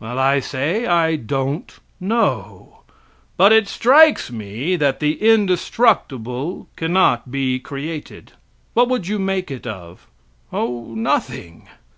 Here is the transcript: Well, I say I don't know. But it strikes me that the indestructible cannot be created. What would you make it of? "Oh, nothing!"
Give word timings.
Well, 0.00 0.18
I 0.18 0.40
say 0.40 0.86
I 0.86 1.16
don't 1.16 1.78
know. 2.00 2.78
But 3.36 3.52
it 3.52 3.68
strikes 3.68 4.30
me 4.30 4.74
that 4.76 5.00
the 5.00 5.20
indestructible 5.20 6.66
cannot 6.76 7.30
be 7.30 7.58
created. 7.58 8.32
What 8.72 8.88
would 8.88 9.06
you 9.06 9.18
make 9.18 9.50
it 9.50 9.66
of? 9.66 10.06
"Oh, 10.50 10.94
nothing!" 10.94 11.68